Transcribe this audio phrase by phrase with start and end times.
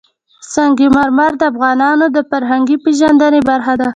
[0.53, 3.89] سنگ مرمر د افغانانو د فرهنګي پیژندنې برخه ده.